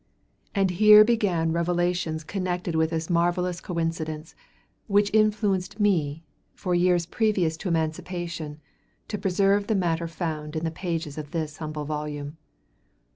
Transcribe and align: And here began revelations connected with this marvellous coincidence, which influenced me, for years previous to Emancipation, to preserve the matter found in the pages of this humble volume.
And 0.55 0.71
here 0.71 1.03
began 1.05 1.51
revelations 1.51 2.23
connected 2.23 2.73
with 2.73 2.89
this 2.89 3.07
marvellous 3.07 3.61
coincidence, 3.61 4.33
which 4.87 5.11
influenced 5.13 5.79
me, 5.79 6.23
for 6.55 6.73
years 6.73 7.05
previous 7.05 7.55
to 7.57 7.67
Emancipation, 7.69 8.59
to 9.09 9.19
preserve 9.19 9.67
the 9.67 9.75
matter 9.75 10.07
found 10.07 10.55
in 10.55 10.63
the 10.63 10.71
pages 10.71 11.19
of 11.19 11.29
this 11.29 11.57
humble 11.57 11.85
volume. 11.85 12.37